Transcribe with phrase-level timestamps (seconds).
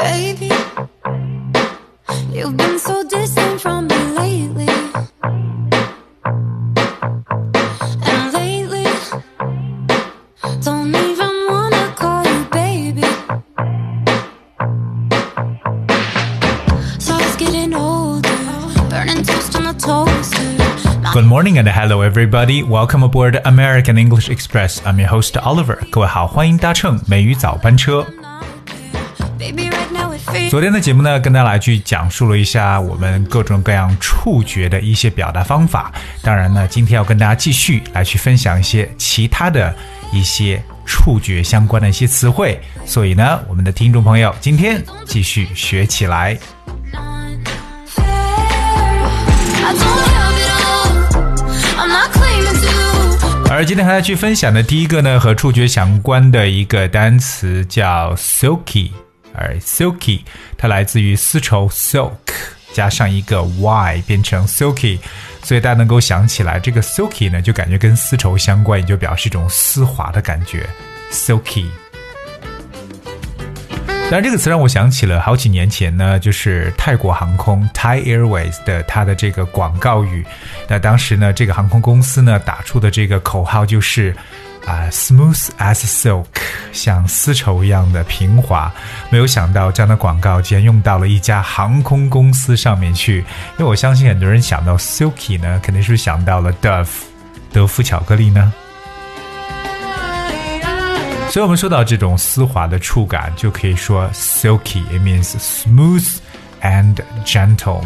[0.00, 0.50] Baby,
[2.32, 4.68] you've been so distant from me lately.
[8.02, 8.86] And lately,
[10.62, 13.02] don't even wanna call you baby.
[16.98, 18.28] So it's getting older,
[18.88, 20.42] burning toast on the toaster.
[21.12, 22.62] Good morning and hello everybody.
[22.62, 24.80] Welcome aboard American English Express.
[24.84, 25.78] I'm your host Oliver.
[25.90, 28.06] 各位好，欢迎搭乘美语早班车。
[30.49, 35.91] 昨天的节目呢，跟大家来去讲述了一下我们各种各样触觉的一些表达方法。
[36.21, 39.73] 当然呢，今天要跟大家继续来去分享一些其他的
[40.11, 42.59] 一些触觉相关的一些词汇。
[42.85, 46.37] 所以呢，我们的听众朋友今天继续学起来。
[53.49, 58.91] 而今天和大家去分享的第一个呢，和触觉相关的一个单词叫 silky，
[59.33, 60.21] 而 silky
[60.57, 62.11] 它来自于丝绸 silk
[62.73, 64.97] 加上一个 y 变成 silky，
[65.43, 70.65] 所以大家能够想起来这个 silky 呢，就感觉跟丝绸相关，也就表示一种丝滑的感觉
[71.11, 71.65] silky。
[74.09, 80.25] 当然，这个词让我想起了好几年前呢，就是泰国航空 Thai Airways 的它的这个广告语。
[80.67, 84.13] 那当时呢，这个航空公司呢打出的这个口号就是
[84.65, 86.25] 啊、s m o o t h as silk，
[86.71, 88.71] 像丝绸一样的平滑。
[89.09, 93.19] 没有想到这样的广告竟然用到了一家航空公司上面去，
[93.57, 96.87] 因为我相信很多人想到 silky 呢，肯定是想到了 Dove
[97.51, 98.53] 德芙巧克力呢。
[101.29, 106.17] 所以，我们说到这种丝滑的触感，就可以说 silky，it means smooth
[106.61, 107.81] and gentle。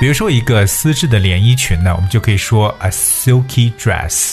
[0.00, 4.32] 比如说一个丝质的连衣裙呢，我们就可以说 a silky dress。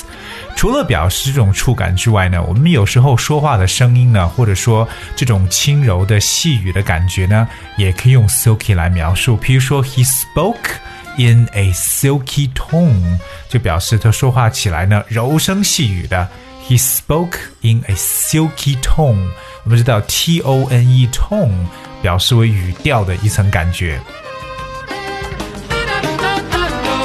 [0.55, 7.45] 除了表示这种触感之外呢，我们有时候说话的声音呢，或者说这种轻柔的细语的感觉呢，
[7.75, 9.37] 也可以用 silky 来描述。
[9.37, 10.77] 譬如说，he spoke
[11.17, 13.19] in a silky tone，
[13.49, 16.29] 就表示他说话起来呢柔声细语的。
[16.65, 19.27] He spoke in a silky tone。
[19.65, 21.67] 我们知道 T O N E tone
[22.01, 23.99] 表示为语调的一层感觉。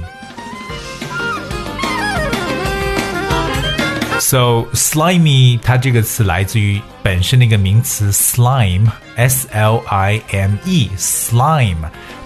[4.21, 11.77] So slimy，它这个词来自于本身那个名词 slime，s l i m e，slime，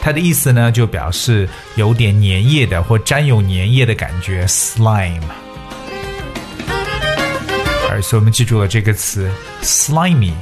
[0.01, 5.21] 它的意思呢就表示有点粘液的或沾有粘液的感觉，slime。
[7.91, 9.31] 而所以我们记住了这个词
[9.63, 10.33] slimy。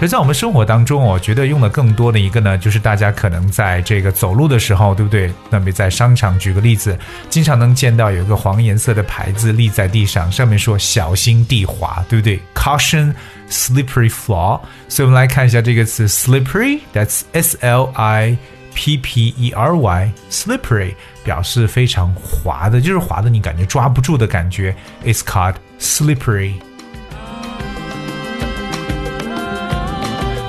[0.00, 5.32] 可是，在我们生活当中，我觉得用的更多的一个呢，就是大家可能在这个走路的时候，对不对？
[5.48, 6.98] 那么在商场，举个例子，
[7.30, 13.14] 经常能见到有一个黄颜色的牌子立在地上，上面说“小心地滑”，对不对？Caution
[13.48, 14.60] slippery floor。
[14.88, 18.36] 所以我们来看一下这个词 slippery，that's s l i
[18.74, 24.74] p p e r y，slippery 表示非常滑的，就是滑的你感觉抓不住的感觉。
[25.04, 26.54] It's called slippery。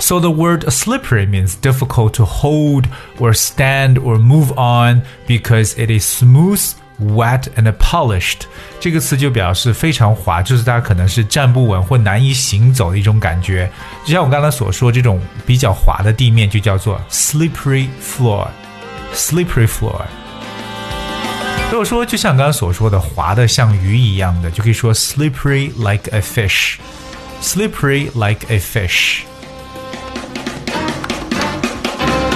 [0.03, 2.87] So the word slippery means difficult to hold
[3.19, 6.61] or stand or move on because it is smooth,
[6.99, 8.43] wet and polished.
[8.81, 13.71] 这个词就表示非常滑，就是大家可能是站不稳或难以行走的一种感觉。
[14.05, 18.47] 就像我刚才所说，这种比较滑的地面就叫做 slippery floor.
[19.15, 20.07] Slippery floor.
[21.71, 26.77] 如果说就像刚刚所说的，滑的像鱼一样的，就可以说 slippery like a fish.
[27.43, 29.23] Slippery like a fish.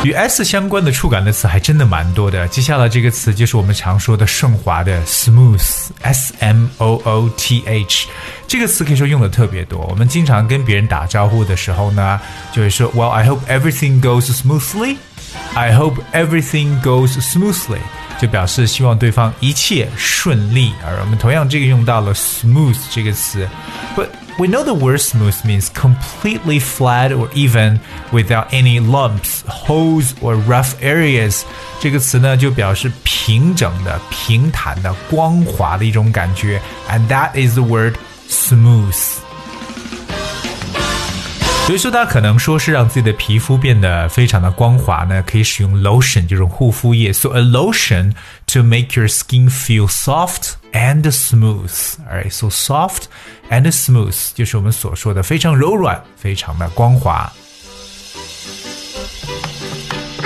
[0.08, 2.48] 与 s 相关的触感的词还真的蛮多的。
[2.48, 8.08] 接下来这个词就是我们常说的顺滑的 smooth，s m o o t h。
[8.48, 9.86] 这个词可以说用的特别多。
[9.90, 12.22] 我们经常跟别人打招呼的时候呢，
[12.54, 14.96] 就会说 Well, I hope everything goes smoothly.
[15.56, 17.82] I hope everything goes smoothly.
[18.21, 20.73] 就表示希望对方一切顺利。
[20.85, 23.49] 而我们同样这个用到了 smooth 这个词，
[23.97, 24.09] but
[24.39, 27.81] We know the word smooth means completely flat or even
[28.13, 31.43] without any lumps, holes or rough areas.
[31.81, 37.95] 这个词呢就表示平整的、平坦的、光滑的一种感觉，and that is the word
[38.31, 38.97] smooth。
[41.68, 47.12] 所以说，它可能说是让自己的皮肤变得非常的光滑呢，可以使用 lotion 这种护肤液。
[47.12, 48.14] So a lotion
[48.54, 51.70] to make your skin feel soft and smooth.
[52.10, 53.08] Alright, so soft
[53.50, 57.30] and smooth 就是我们所说的非常柔软、非常的光滑。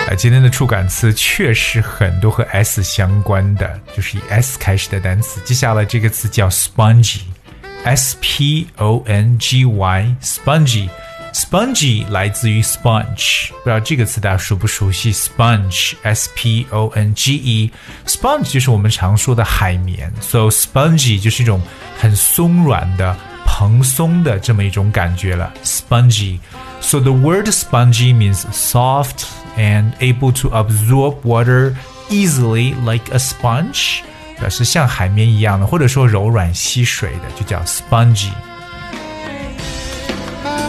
[0.07, 5.41] 啊，今天的触感词确实很多和 s 相关的，就是以 s 开始的单词。
[5.43, 10.87] 接下来这个词叫 spongy，s p o n g y，spongy。
[11.32, 15.12] Spongy 来自于 sponge，不知道这个词大家熟不熟悉？
[15.12, 21.60] Sponge，S P O N G E，sponge 就是我们常说的海绵，so spongy 就是一种
[21.98, 23.14] 很松软的、
[23.44, 25.52] 蓬松的这么一种感觉了。
[25.62, 29.26] Spongy，so the word spongy means soft
[29.58, 31.74] and able to absorb water
[32.08, 33.98] easily like a sponge，
[34.40, 38.30] 表示像海绵一样的，或者说柔软吸水的，就叫 spongy。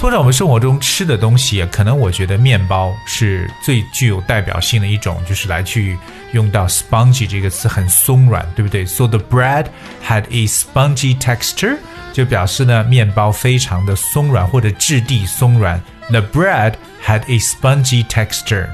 [0.02, 5.96] 通常我们生活中吃的东西，可能我觉得面包是最具有代表性的一种，就是来去
[6.32, 9.66] 用到 spongy 这个词，很松软，对不对？So the bread
[10.04, 11.76] had a spongy texture，
[12.12, 15.80] 就表示呢面包非常的松软或者质地松软。
[16.10, 16.72] The bread
[17.06, 18.70] had a spongy texture。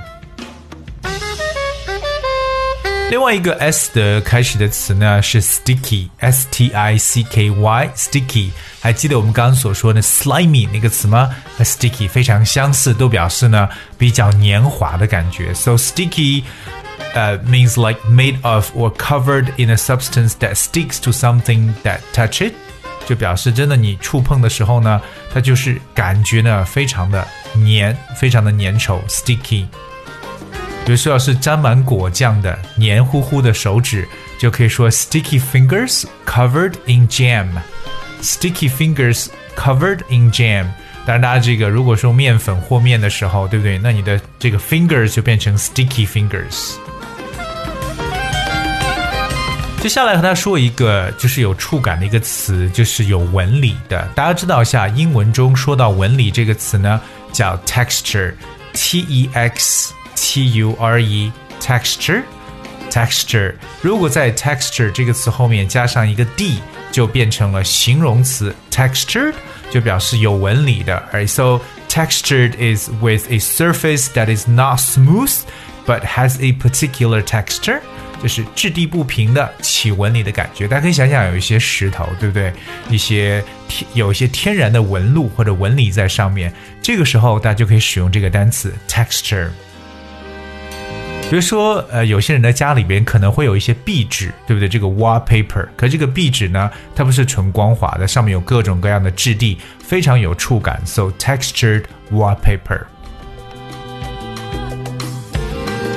[3.10, 8.50] 另外一个 s 的开始的词呢是 sticky，s t i c k y，sticky。
[8.81, 13.66] 还记得我们刚刚所说的 slimy 那个词吗和 sticky 非常相似，都表示呢
[13.96, 15.55] 比较黏滑的感觉。
[15.55, 16.43] So sticky。
[17.14, 22.43] Uh, means like made of or covered in a substance that sticks to something that touch
[22.43, 22.52] it，
[23.06, 25.00] 就表示真的你触碰的时候呢，
[25.32, 27.26] 它就是感觉呢非常的
[27.56, 29.64] 黏，非常的粘稠，sticky。
[30.88, 34.08] 比如说，要是沾满果酱的黏糊糊的手指，
[34.40, 37.46] 就可以说 sticky fingers covered in jam。
[38.23, 40.64] sticky fingers covered in jam。
[41.05, 43.76] 当然，大家这个如果说面粉和面的时候，对不对？
[43.76, 46.76] 那你的这个 fingers 就变成 sticky fingers。
[49.82, 54.08] 接下来和大家说一个就是有触感的一个词，就是有纹理的。
[54.14, 56.99] 大家知道一下，英文中说到纹理这个词呢，
[57.31, 59.93] 叫 texture，t e x。
[60.18, 62.24] T U R E texture
[62.89, 66.59] texture，如果在 texture 这个词后面加上一个 d，
[66.91, 69.33] 就变成了形容词 textured，
[69.71, 71.01] 就表示有纹理的。
[71.12, 71.59] Alright, so
[71.89, 75.31] textured is with a surface that is not smooth
[75.88, 77.80] but has a particular texture，
[78.21, 80.68] 就是质地不平的起纹理的感觉。
[80.68, 82.53] 大家可以想想，有一些石头，对不对？
[82.91, 89.50] 一些天有一些天然的纹路或者纹理在上面，这个时候大家就可以使用这个单词 texture。
[91.30, 94.66] 比如说，呃，有些人的家里边可能会有一些壁纸，对不对？
[94.66, 102.80] 这个 wallpaper，可这个壁纸呢，它不是纯光滑的，上面有各种各样的质地，非常有触感，so textured wallpaper。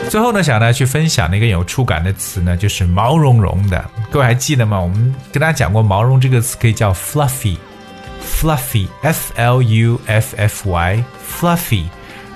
[0.09, 3.89] 最后呢，想大家去分享的一个有触感的词呢，就是毛茸茸的。
[4.09, 4.81] 各位还记得吗？
[4.81, 11.85] 我们跟大家讲过，毛茸这个词可以叫 fluffy，fluffy，f l u f f y，fluffy。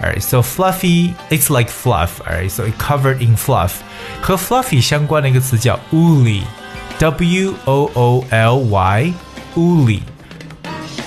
[0.03, 2.21] Alright, so fluffy, it's like fluff.
[2.23, 3.83] Alright, so it covered in fluff.
[4.23, 9.13] 和 fluffy 相关的一个词叫 woolly，w o o l y,
[9.55, 10.01] woolly。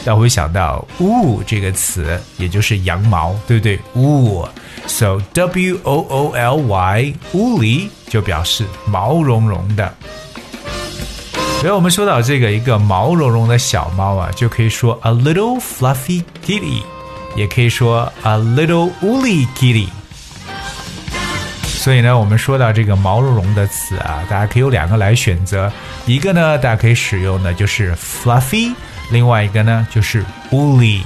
[0.05, 3.79] 大家会想到 wool 这个词，也就是羊毛，对不对？
[3.95, 9.91] wool。So w o o l y, woolly 就表示毛茸茸的。
[11.61, 16.83] 所以我们说到这个一个毛茸茸的小猫啊，就可以说 a little fluffy kitty。
[17.38, 19.88] 也可以说 a little woolly kitty。
[21.62, 25.72] 所以呢，我们说到这个毛茸茸的词啊，大家可以有两个来选择，
[26.04, 28.74] 一个呢，大家可以使用的就是 fluffy，
[29.12, 31.02] 另外一个呢就是 woolly。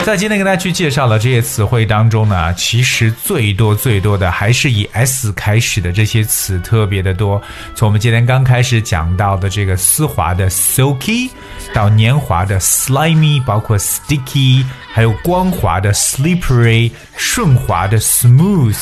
[0.10, 7.40] 在今天跟大家去介绍的这些词汇当中呢，其实最多最多的还是以 s 开始的这些词特别的多。
[7.74, 11.30] 从我们今天刚开始讲到的这个丝滑的 silky，
[11.74, 18.76] 到年滑的 slimy，包括 sticky，还有光滑的 slippery，顺滑的 smooth，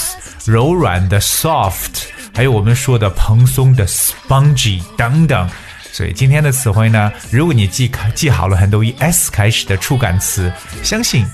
[0.46, 5.50] 柔软的 soft，还有我们说的蓬松的 spongy 等等。
[5.91, 10.51] 所以今天的词汇呢，如果你记记好了很多以 s 开始的触感词，
[10.81, 11.25] 相信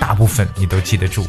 [0.00, 1.26] 大部分你都记得住。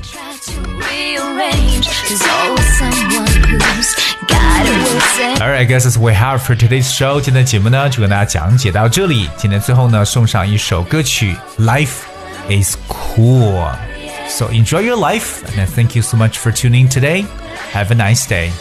[5.40, 7.22] Alright, I guess that's we have for today's show。
[7.22, 9.30] 今天的节目呢，就跟大家讲解到这里。
[9.38, 12.08] 今天最后呢，送上一首歌曲《Life
[12.50, 17.26] Is Cool》。So enjoy your life, and thank you so much for tuning today.
[17.74, 18.52] Have a nice day.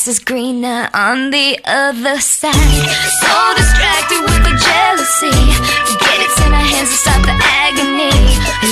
[0.00, 2.54] Grass is greener on the other side.
[3.20, 5.36] So distracted with the jealousy.
[6.00, 8.69] Get it in our hands and stop the agony.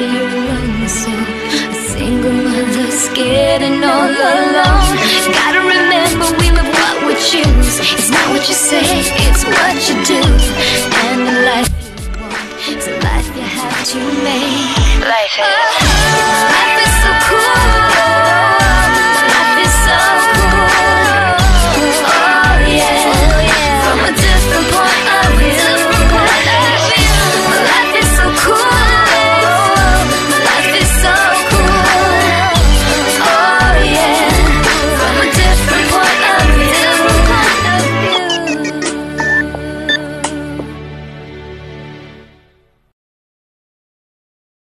[0.00, 4.96] Maybe you're a single mother, scared and all alone.
[5.30, 7.76] Gotta remember, we live what we choose.
[7.80, 8.80] It's not what you say,
[9.28, 10.22] it's what you do.
[11.04, 15.06] And the life you want is a life you have to make.
[15.06, 15.79] Life is.